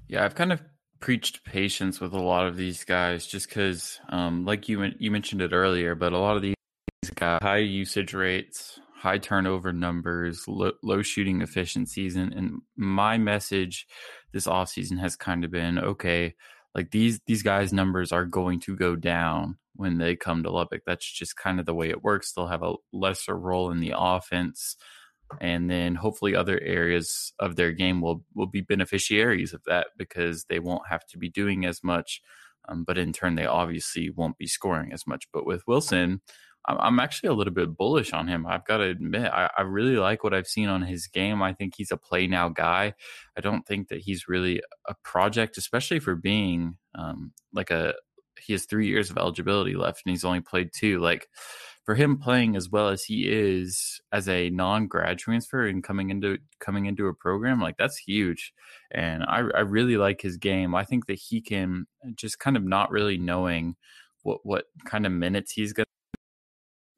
[0.08, 0.62] Yeah, I've kind of
[0.98, 5.42] preached patience with a lot of these guys just because, um, like you you mentioned
[5.42, 6.54] it earlier, but a lot of these
[7.14, 13.86] guys high usage rates, high turnover numbers, low, low shooting efficiencies, and, and my message
[14.32, 16.34] this offseason has kind of been okay.
[16.74, 20.82] Like these these guys' numbers are going to go down when they come to Lubbock.
[20.86, 22.32] That's just kind of the way it works.
[22.32, 24.76] They'll have a lesser role in the offense
[25.40, 30.44] and then hopefully other areas of their game will will be beneficiaries of that because
[30.44, 32.20] they won't have to be doing as much
[32.68, 36.20] um, but in turn they obviously won't be scoring as much but with wilson
[36.66, 39.96] i'm actually a little bit bullish on him i've got to admit I, I really
[39.96, 42.94] like what i've seen on his game i think he's a play now guy
[43.36, 47.94] i don't think that he's really a project especially for being um, like a
[48.38, 51.28] he has three years of eligibility left and he's only played two like
[51.84, 56.38] for him playing as well as he is as a non-grad transfer and coming into
[56.58, 58.52] coming into a program like that's huge
[58.90, 62.64] and I, I really like his game i think that he can just kind of
[62.64, 63.76] not really knowing
[64.22, 65.86] what what kind of minutes he's going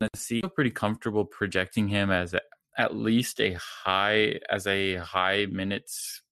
[0.03, 2.41] to see I'm pretty comfortable projecting him as a,
[2.77, 6.23] at least a high as a high minutes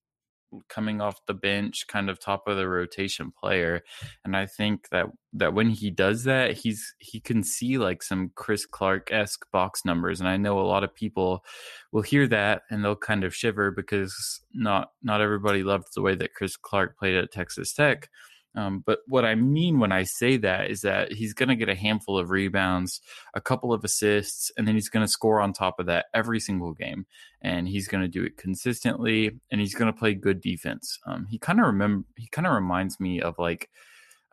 [0.67, 3.81] coming off the bench, kind of top of the rotation player.
[4.25, 8.31] And I think that that when he does that, he's he can see like some
[8.35, 10.19] Chris Clark esque box numbers.
[10.19, 11.43] And I know a lot of people
[11.91, 16.15] will hear that and they'll kind of shiver because not not everybody loved the way
[16.15, 18.09] that Chris Clark played at Texas Tech.
[18.55, 21.69] Um, but what I mean when I say that is that he's going to get
[21.69, 22.99] a handful of rebounds,
[23.33, 26.39] a couple of assists, and then he's going to score on top of that every
[26.39, 27.05] single game.
[27.41, 30.99] And he's going to do it consistently, and he's going to play good defense.
[31.05, 33.69] Um, he kind of remember he kind of reminds me of like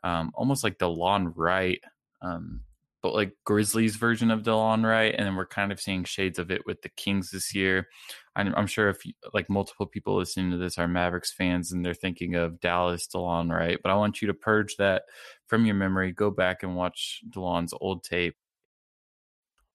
[0.03, 1.81] um, almost like Delon Wright
[2.21, 2.61] um,
[3.03, 6.51] but like Grizzlies version of Delon Wright, and then we're kind of seeing shades of
[6.51, 7.89] it with the Kings this year.
[8.35, 11.85] I'm, I'm sure if you, like multiple people listening to this are Mavericks fans and
[11.85, 15.03] they're thinking of Dallas Delon Wright, but I want you to purge that
[15.47, 16.13] from your memory.
[16.13, 18.37] Go back and watch Delon's old tape,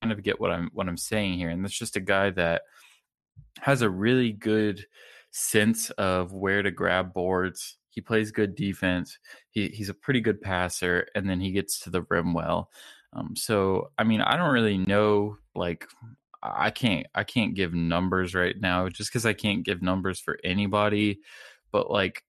[0.01, 2.63] kind of get what I'm what I'm saying here, and that's just a guy that
[3.59, 4.85] has a really good
[5.31, 7.77] sense of where to grab boards.
[7.89, 9.17] He plays good defense.
[9.49, 12.69] He, he's a pretty good passer, and then he gets to the rim well.
[13.15, 15.37] Um, so I mean, I don't really know.
[15.55, 15.87] Like,
[16.41, 20.37] I can't I can't give numbers right now, just because I can't give numbers for
[20.43, 21.19] anybody.
[21.71, 22.23] But like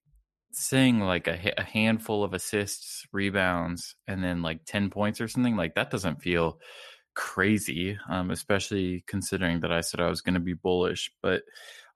[0.51, 5.55] saying like a, a handful of assists, rebounds, and then like ten points or something
[5.57, 6.59] like that doesn't feel
[7.15, 7.97] crazy.
[8.09, 11.43] Um, especially considering that I said I was going to be bullish, but.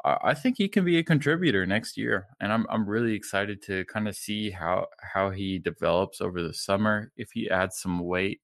[0.06, 3.84] I think he can be a contributor next year, and I'm I'm really excited to
[3.84, 7.12] kind of see how how he develops over the summer.
[7.17, 8.39] If he adds some weight,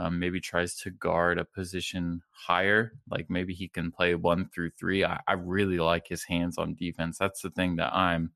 [0.00, 2.92] um, maybe tries to guard a position higher.
[3.10, 5.04] Like maybe he can play one through three.
[5.04, 7.18] I, I really like his hands on defense.
[7.18, 8.32] That's the thing that I'm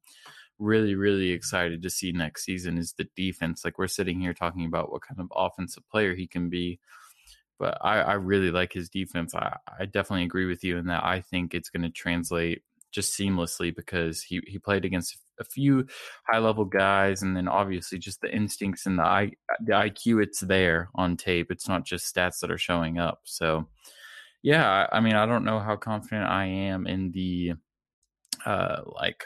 [0.58, 3.64] really, really excited to see next season is the defense.
[3.64, 6.80] Like we're sitting here talking about what kind of offensive player he can be.
[7.58, 9.34] But I, I really like his defense.
[9.34, 13.18] I, I definitely agree with you in that I think it's going to translate just
[13.18, 15.86] seamlessly because he, he played against a few
[16.28, 19.32] high level guys and then obviously just the instincts and the I,
[19.64, 23.68] the IQ it's there on tape it's not just stats that are showing up so
[24.42, 27.54] yeah I mean I don't know how confident I am in the
[28.44, 29.24] uh, like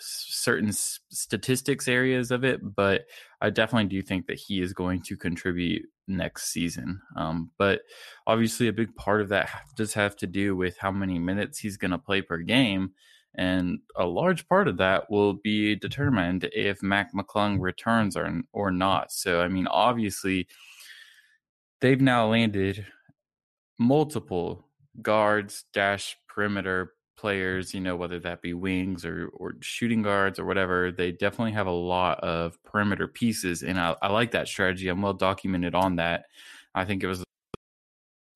[0.00, 3.02] certain statistics areas of it, but
[3.40, 7.00] I definitely do think that he is going to contribute next season.
[7.16, 7.82] Um, but
[8.26, 11.76] obviously, a big part of that does have to do with how many minutes he's
[11.76, 12.90] going to play per game.
[13.36, 18.70] And a large part of that will be determined if Mac McClung returns or, or
[18.70, 19.12] not.
[19.12, 20.48] So, I mean, obviously,
[21.80, 22.86] they've now landed
[23.78, 24.66] multiple
[25.02, 30.44] guards dash perimeter players, you know, whether that be wings or or shooting guards or
[30.44, 34.88] whatever, they definitely have a lot of perimeter pieces, and I, I like that strategy.
[34.88, 36.26] I'm well documented on that.
[36.74, 37.24] I think it was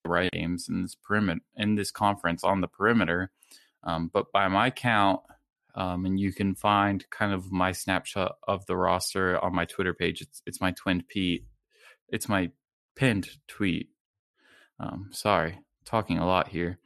[0.06, 3.30] right games in this perimeter in this conference on the perimeter.
[3.84, 5.20] Um, but by my count,
[5.74, 9.94] um, and you can find kind of my snapshot of the roster on my Twitter
[9.94, 10.20] page.
[10.20, 11.44] It's it's my twin Pete.
[12.08, 12.50] It's my
[12.96, 13.88] pinned tweet.
[14.78, 16.78] Um, sorry, talking a lot here.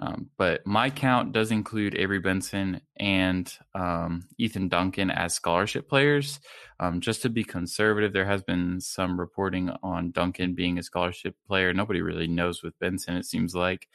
[0.00, 6.40] Um, but my count does include Avery Benson and um, Ethan Duncan as scholarship players.
[6.78, 11.36] Um, just to be conservative, there has been some reporting on Duncan being a scholarship
[11.46, 11.74] player.
[11.74, 13.88] Nobody really knows with Benson, it seems like.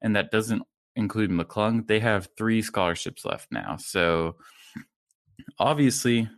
[0.00, 0.62] And that doesn't
[0.98, 1.86] include McClung.
[1.86, 3.76] They have three scholarships left now.
[3.76, 4.36] So
[5.58, 6.28] obviously,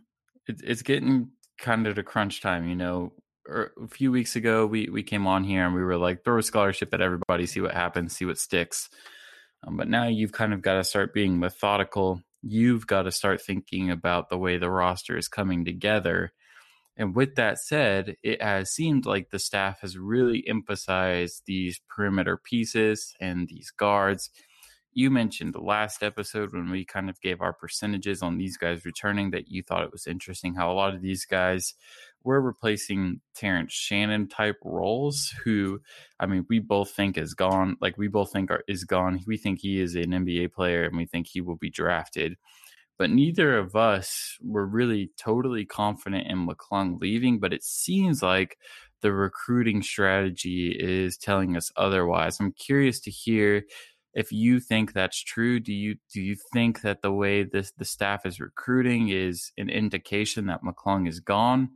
[0.47, 2.69] it, it's getting kind of to crunch time.
[2.69, 3.13] You know,
[3.49, 6.37] er, a few weeks ago, we, we came on here and we were like, throw
[6.37, 8.89] a scholarship at everybody, see what happens, see what sticks.
[9.65, 12.21] Um, but now you've kind of got to start being methodical.
[12.43, 16.33] You've got to start thinking about the way the roster is coming together.
[16.97, 22.37] And with that said, it has seemed like the staff has really emphasized these perimeter
[22.37, 24.29] pieces and these guards.
[24.93, 28.83] You mentioned the last episode when we kind of gave our percentages on these guys
[28.83, 31.75] returning that you thought it was interesting how a lot of these guys
[32.23, 35.79] we're replacing Terrence Shannon type roles who
[36.19, 39.21] I mean we both think is gone like we both think are, is gone.
[39.25, 42.35] We think he is an NBA player and we think he will be drafted.
[42.97, 48.57] But neither of us were really totally confident in McClung leaving but it seems like
[49.01, 52.39] the recruiting strategy is telling us otherwise.
[52.39, 53.63] I'm curious to hear
[54.13, 57.85] if you think that's true do you do you think that the way this the
[57.85, 61.69] staff is recruiting is an indication that McClung is gone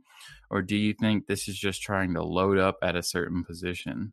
[0.50, 4.12] or do you think this is just trying to load up at a certain position?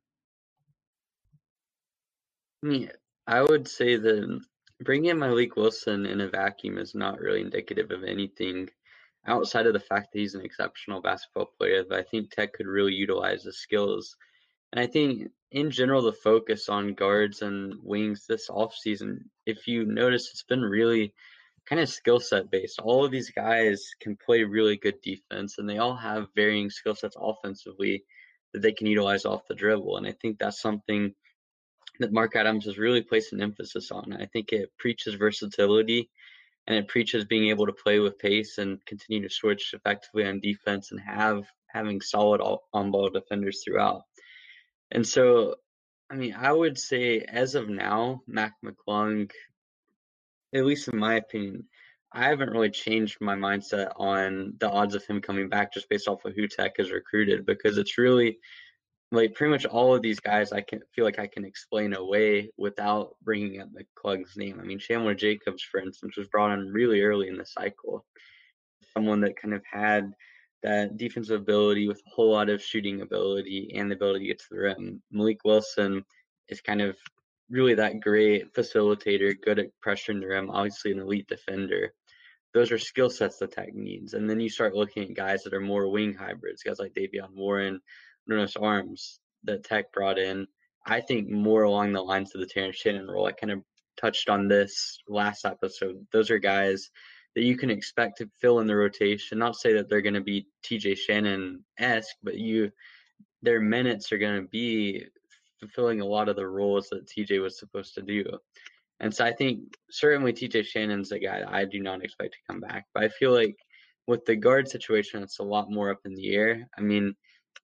[2.63, 2.91] Yeah,
[3.27, 4.41] I would say that
[4.81, 8.69] bringing in Mylik Wilson in a vacuum is not really indicative of anything
[9.27, 12.67] outside of the fact that he's an exceptional basketball player But I think Tech could
[12.67, 14.15] really utilize his skills.
[14.73, 19.85] And I think in general, the focus on guards and wings this offseason, if you
[19.85, 21.13] notice, it's been really
[21.67, 22.79] kind of skill set based.
[22.79, 26.95] All of these guys can play really good defense, and they all have varying skill
[26.95, 28.03] sets offensively
[28.51, 29.97] that they can utilize off the dribble.
[29.97, 31.13] And I think that's something
[31.99, 34.11] that Mark Adams has really placed an emphasis on.
[34.13, 36.09] I think it preaches versatility
[36.65, 40.39] and it preaches being able to play with pace and continue to switch effectively on
[40.39, 42.41] defense and have having solid
[42.73, 44.01] on ball defenders throughout.
[44.93, 45.55] And so,
[46.09, 49.29] I mean, I would say as of now, Mac McClung
[50.53, 51.65] at least in my opinion,
[52.11, 56.07] I haven't really changed my mindset on the odds of him coming back just based
[56.07, 58.37] off of who Tech has recruited because it's really
[59.11, 62.51] like pretty much all of these guys I can feel like I can explain away
[62.57, 64.59] without bringing up McClung's name.
[64.59, 68.05] I mean, Chandler Jacobs, for instance, was brought in really early in the cycle.
[68.93, 70.13] Someone that kind of had
[70.63, 74.39] that defensive ability with a whole lot of shooting ability and the ability to get
[74.39, 75.01] to the rim.
[75.13, 76.03] Mylik Wilson
[76.47, 76.95] is kind of
[77.49, 81.93] really that great facilitator, good at pressuring the rim, obviously an elite defender.
[82.53, 84.13] Those are skill sets the Tech needs.
[84.13, 87.33] And then you start looking at guys that are more wing hybrids, guys like De'Vion
[87.35, 87.81] Warren,
[88.27, 90.47] Adonis Arms that Tech brought in.
[90.85, 93.25] I think more along the lines of the Terrence Shannon role.
[93.25, 93.63] I kind of
[93.99, 96.05] touched on this last episode.
[96.11, 96.89] Those are guys
[97.35, 99.39] that you can expect to fill in the rotation.
[99.39, 102.71] Not say that they're going to be TJ Shannon esque, but you
[103.41, 105.05] their minutes are going to be
[105.59, 108.25] fulfilling a lot of the roles that TJ was supposed to do.
[108.99, 112.61] And so I think certainly TJ Shannon's a guy I do not expect to come
[112.61, 112.85] back.
[112.93, 113.57] But I feel like
[114.07, 116.67] with the guard situation, it's a lot more up in the air.
[116.77, 117.15] I mean,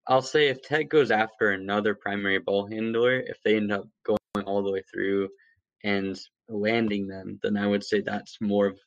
[0.07, 4.19] I'll say if Tech goes after another primary ball handler, if they end up going
[4.45, 5.29] all the way through
[5.83, 6.19] and
[6.49, 8.79] landing them, then I would say that's more of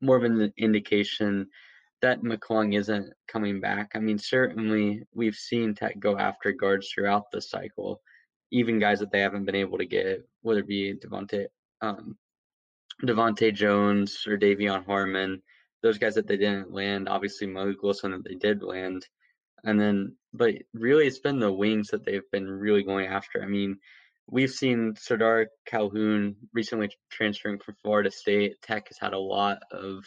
[0.00, 1.48] more of an indication
[2.00, 3.92] that McClung isn't coming back.
[3.94, 8.00] I mean, certainly we've seen Tech go after guards throughout the cycle
[8.50, 11.46] even guys that they haven't been able to get, whether it be Devonte,
[11.80, 12.16] um,
[13.02, 15.42] DeVante' Jones or Davion Harmon,
[15.82, 17.08] those guys that they didn't land.
[17.08, 19.06] Obviously, Mylik Wilson that they did land,
[19.64, 23.42] and then, but really, it's been the wings that they've been really going after.
[23.42, 23.78] I mean,
[24.30, 28.60] we've seen Sardaar Calhoun recently transferring from Florida State.
[28.62, 30.04] Tech has had a lot of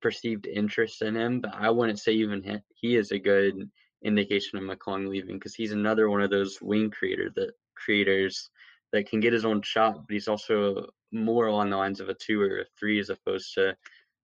[0.00, 3.68] perceived interest in him, but I wouldn't say even he is a good
[4.04, 8.50] indication of McClung leaving because he's another one of those wing creator that creators
[8.92, 12.14] that can get his own shot, but he's also more along the lines of a
[12.14, 13.74] two or a three as opposed to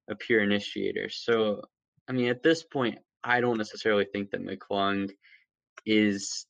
[0.09, 1.09] a pure initiator.
[1.09, 1.63] So,
[2.09, 5.11] I mean, at this point, I don't necessarily think that McClung
[5.87, 6.47] is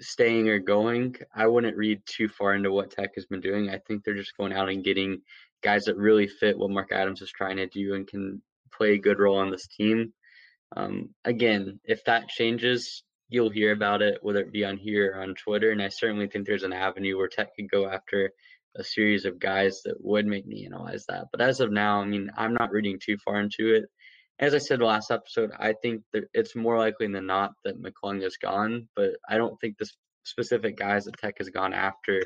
[0.00, 1.16] staying or going.
[1.34, 3.70] I wouldn't read too far into what Tech has been doing.
[3.70, 5.22] I think they're just going out and getting
[5.62, 8.42] guys that really fit what Mark Adams is trying to do and can
[8.76, 10.12] play a good role on this team.
[10.76, 15.22] Um, again, if that changes, you'll hear about it, whether it be on here or
[15.22, 15.70] on Twitter.
[15.70, 18.32] And I certainly think there's an avenue where Tech could go after
[18.76, 21.26] a series of guys that would make me analyze that.
[21.30, 23.84] But as of now, I mean, I'm not reading too far into it.
[24.38, 28.22] As I said last episode, I think that it's more likely than not that McClung
[28.22, 29.88] is gone, but I don't think the
[30.24, 32.22] specific guys that Tech has gone after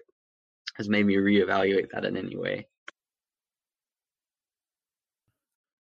[0.76, 2.66] has made me reevaluate that in any way.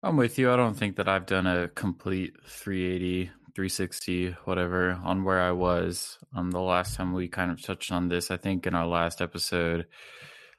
[0.01, 0.51] I'm with you.
[0.51, 6.19] I don't think that I've done a complete 380, 360, whatever, on where I was
[6.36, 8.30] um, the last time we kind of touched on this.
[8.30, 9.88] I think in our last episode,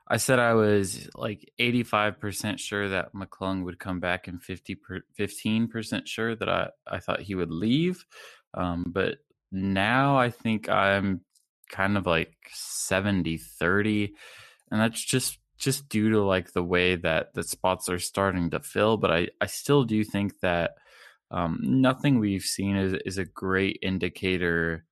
[0.08, 5.00] I said I was like 85% sure that McClung would come back and 50 per,
[5.18, 8.04] 15% sure that I, I thought he would leave.
[8.54, 9.18] Um, but
[9.50, 11.22] now I think I'm
[11.70, 14.14] kind of like 70 30.
[14.70, 18.60] And that's just just due to like the way that the spots are starting to
[18.60, 18.96] fill.
[18.96, 20.72] But I, I still do think that
[21.30, 24.84] um, nothing we've seen is, is a great indicator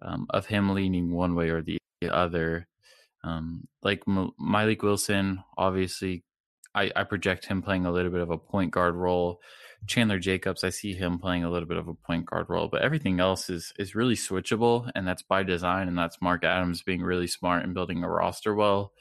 [0.00, 1.78] um, of him leaning one way or the
[2.08, 2.66] other.
[3.24, 6.24] Um, like M- Mylik Wilson, obviously,
[6.74, 9.40] I, I project him playing a little bit of a point guard role.
[9.86, 12.82] Chandler Jacobs, I see him playing a little bit of a point guard role, but
[12.82, 17.02] everything else is is really switchable, and that's by design, and that's Mark Adams being
[17.02, 18.92] really smart and building a roster well.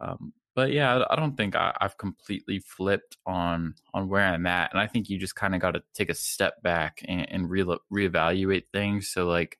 [0.00, 4.70] Um, but yeah, I don't think I, have completely flipped on on where I'm at,
[4.72, 7.50] and I think you just kind of got to take a step back and, and
[7.50, 9.08] re- reevaluate things.
[9.08, 9.58] So like,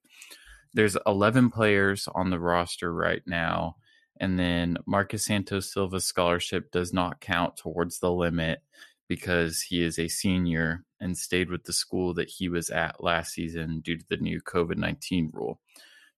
[0.74, 3.76] there's 11 players on the roster right now,
[4.23, 8.62] and then Marcus Santos Silva's scholarship does not count towards the limit
[9.09, 13.33] because he is a senior and stayed with the school that he was at last
[13.33, 15.61] season due to the new COVID 19 rule.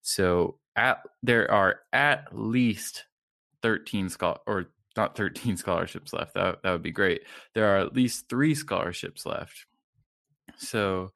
[0.02, 3.06] So at there are at least
[3.62, 4.66] 13 scholar or
[4.98, 6.34] not 13 scholarships left.
[6.34, 7.22] That that would be great.
[7.54, 9.64] There are at least 3 scholarships left.
[10.58, 11.12] So,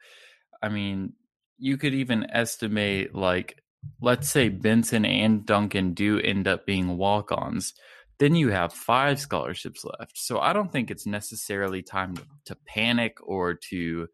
[0.62, 1.12] I mean,
[1.59, 3.62] you could even estimate like
[4.01, 7.74] let's say Benson and Duncan do end up being walk-ons.
[8.18, 10.18] Then you have 5 scholarships left.
[10.18, 12.14] So, I don't think it's necessarily time
[12.47, 14.09] to, panic or to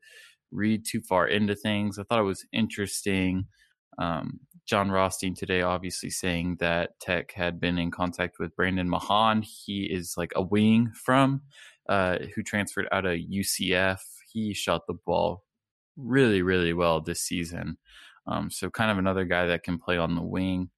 [0.53, 1.99] read too far into things.
[1.99, 3.47] I thought it was interesting
[3.99, 9.43] um, Jon Rothstein today, obviously saying that Tech had been in contact with Brandon Mahan.
[9.43, 11.43] He is like a wing from
[11.89, 14.01] uh, who transferred out of UCF.
[14.33, 15.45] He shot the ball
[15.97, 17.77] really, really well this season.
[18.27, 20.71] Um, so kind of another guy that can play on the wing.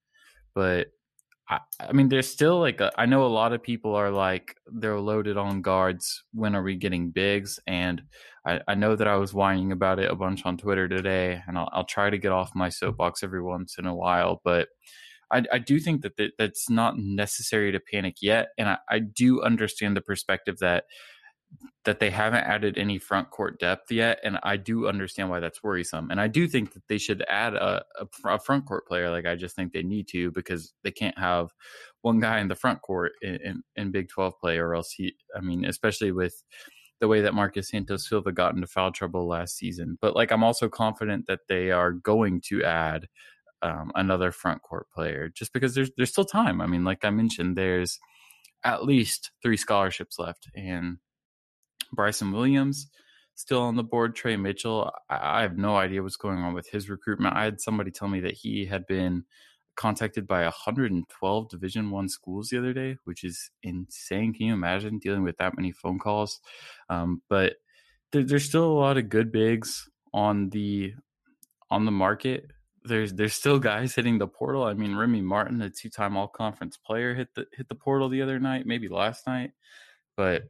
[0.54, 0.88] But
[1.48, 4.56] I, I mean, there's still like a, I know a lot of people are like
[4.66, 6.24] they're loaded on guards.
[6.32, 7.60] When are we getting bigs?
[7.66, 8.02] And
[8.46, 11.56] I, I know that I was whining about it a bunch on Twitter today, and
[11.58, 14.40] I'll, I'll try to get off my soapbox every once in a while.
[14.44, 14.68] But
[15.32, 18.98] I, I do think that th- that's not necessary to panic yet, and I, I
[19.00, 20.84] do understand the perspective that
[21.84, 25.62] that they haven't added any front court depth yet, and I do understand why that's
[25.62, 26.10] worrisome.
[26.10, 29.08] And I do think that they should add a, a, a, front court player.
[29.10, 31.50] Like I just think they need to because they can't have
[32.02, 35.14] one guy in the front court in, in, in Big Twelve play, or else he.
[35.36, 36.42] I mean, especially with
[37.00, 39.98] the way that Marcus Santos Silva got into foul trouble last season.
[40.00, 43.06] But like I'm also confident that they are going to add
[43.62, 46.60] um, another front court player just because there's there's still time.
[46.60, 47.98] I mean, like I mentioned, there's
[48.64, 50.98] at least three scholarships left, and
[51.92, 52.88] Bryson Williams
[53.34, 54.16] still on the board.
[54.16, 57.36] Tre Mitchell, I, I have no idea what's going on with his recruitment.
[57.36, 59.24] I had somebody tell me that he had been
[59.76, 64.32] contacted by 112 division one schools the other day which is insane.
[64.32, 66.40] Can you imagine dealing with that many phone calls?
[66.88, 67.56] Um, but
[68.12, 70.94] there, there's still a lot of good bigs on the
[71.70, 72.50] on the market.
[72.84, 74.64] There's there's still guys hitting the portal.
[74.64, 78.22] I mean remy martin a two-time all conference player hit the hit the portal the
[78.22, 79.50] other night maybe last night.
[80.16, 80.44] But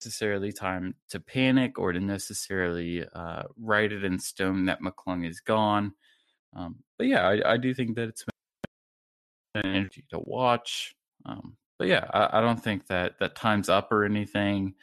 [0.00, 5.40] necessarily time to panic or to necessarily uh, write it in stone that McClung is
[5.40, 5.92] gone.
[6.56, 8.24] Um, but yeah, I, I, do think that it's
[9.54, 10.96] an energy to watch.
[11.26, 14.74] Um, but yeah, I, I, don't think that that time's up or anything,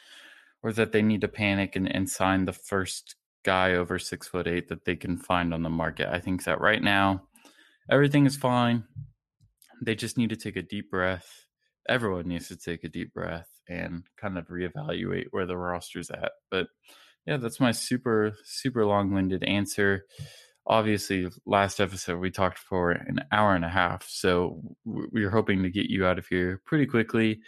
[0.63, 4.47] or that they need to panic and, and sign the first guy over six foot
[4.47, 6.07] eight that they can find on the market.
[6.07, 7.24] I think that right now
[7.89, 8.84] everything is fine.
[9.82, 11.47] they just need to take a deep breath.
[11.89, 16.32] Everyone needs to take a deep breath and kind of reevaluate where the roster's at.
[16.49, 16.68] But
[17.26, 20.05] yeah, that's my super, super long winded answer.
[20.65, 24.05] Obviously, last episode we talked for an hour and a half.
[24.09, 27.41] So we are hoping to get you out of here pretty quickly.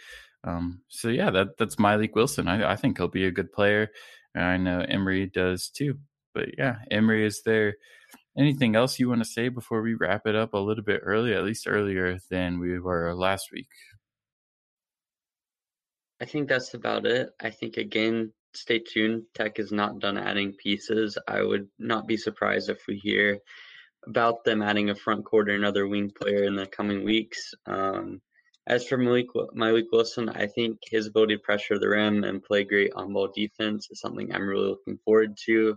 [0.44, 2.48] Um, so yeah, that that's Mylik Wilson.
[2.48, 3.90] I, I think he'll be a good player.
[4.34, 5.98] And I know Emery does too.
[6.34, 7.74] But yeah, Emery is there.
[8.38, 11.34] Anything else you want to say before we wrap it up a little bit early,
[11.34, 13.68] at least earlier than we were last week?
[16.20, 17.30] I think that's about it.
[17.40, 19.24] I think again, stay tuned.
[19.34, 21.16] Tech is not done adding pieces.
[21.26, 23.38] I would not be surprised if we hear
[24.06, 27.54] about them adding a front court or another wing player in the coming weeks.
[27.66, 28.20] Um,
[28.66, 32.64] as for Mylik, Mylik Wilson, I think his ability to pressure the rim and play
[32.64, 35.76] great on ball defense is something I'm really looking forward to.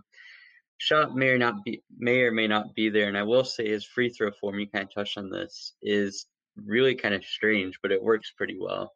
[0.78, 3.68] Shot may or not be may or may not be there, and I will say
[3.68, 4.58] his free throw form.
[4.58, 6.26] You kind of touched on this is
[6.56, 8.92] really kind of strange, but it works pretty well.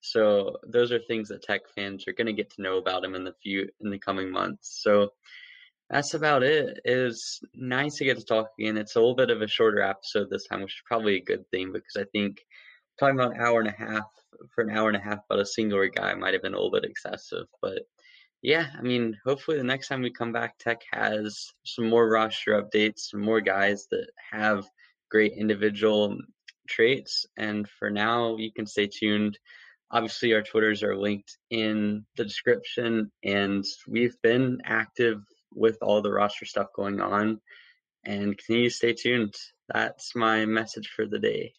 [0.00, 3.14] So those are things that Tech fans are going to get to know about him
[3.14, 4.80] in the few in the coming months.
[4.82, 5.10] So
[5.90, 6.80] that's about it.
[6.84, 8.76] It was nice to get to talk again.
[8.76, 11.48] It's a little bit of a shorter episode this time, which is probably a good
[11.50, 12.40] thing because I think
[12.98, 14.04] talking about an hour and a half
[14.54, 16.70] for an hour and a half about a single guy might have been a little
[16.70, 17.46] bit excessive.
[17.62, 17.82] But
[18.42, 22.60] yeah, I mean, hopefully the next time we come back, Tech has some more roster
[22.62, 24.66] updates, some more guys that have
[25.10, 26.16] great individual
[26.68, 27.26] traits.
[27.36, 29.38] And for now, you can stay tuned.
[29.90, 35.20] Obviously, our Twitters are linked in the description, and we've been active
[35.54, 37.40] with all the roster stuff going on.
[38.04, 39.34] And continue to stay tuned.
[39.72, 41.52] That's my message for the day.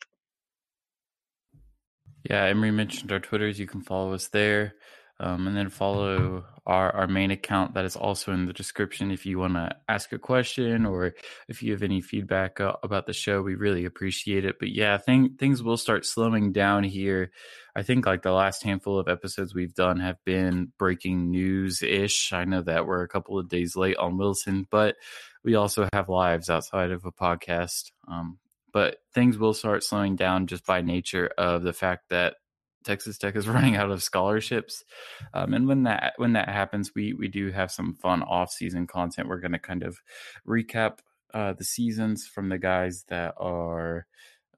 [2.30, 3.60] Yeah, Emery mentioned our Twitters.
[3.60, 4.76] You can follow us there.
[5.20, 9.26] Um, and then follow our, our main account that is also in the description if
[9.26, 11.14] you want to ask a question or
[11.48, 14.58] if you have any feedback uh, about the show we really appreciate it.
[14.60, 17.32] But yeah thing, things will start slowing down here.
[17.76, 22.34] I think like the last handful of episodes we've done have been breaking news ish
[22.34, 24.96] i know that we're a couple of days late on wilson but
[25.44, 27.92] we also have lives outside of a podcast.
[28.08, 28.40] Um,
[28.72, 32.36] but things will start slowing down just by nature of the fact that
[32.84, 34.84] Texas Tech is running out of scholarships,
[35.34, 38.88] um, and when that when that happens, we we do have some fun off season
[38.88, 39.28] content.
[39.28, 39.98] We're going to kind of
[40.48, 41.00] recap
[41.34, 44.08] uh, the seasons from the guys that are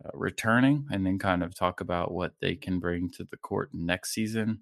[0.03, 3.69] uh, returning, and then kind of talk about what they can bring to the court
[3.74, 4.61] next season.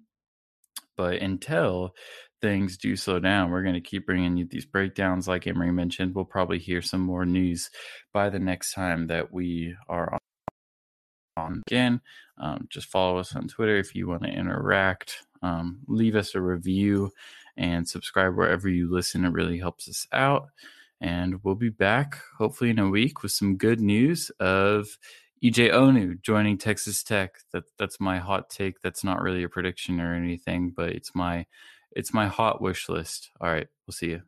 [0.96, 1.94] But until
[2.42, 5.28] things do slow down, we're going to keep bringing you these breakdowns.
[5.28, 7.70] Like Emery mentioned, we'll probably hear some more news
[8.12, 10.18] by the next time that we are
[11.40, 11.62] on.
[11.66, 12.00] Again,
[12.38, 15.24] um, just follow us on Twitter if you want to interact.
[15.42, 17.10] Um, leave us a review
[17.56, 19.24] and subscribe wherever you listen.
[19.24, 20.48] It really helps us out.
[21.00, 24.98] And we'll be back hopefully in a week with some good news of
[25.42, 27.36] EJ Onu joining Texas Tech.
[27.52, 28.82] That that's my hot take.
[28.82, 31.46] That's not really a prediction or anything, but it's my
[31.92, 33.30] it's my hot wish list.
[33.40, 34.22] All right, we'll see you.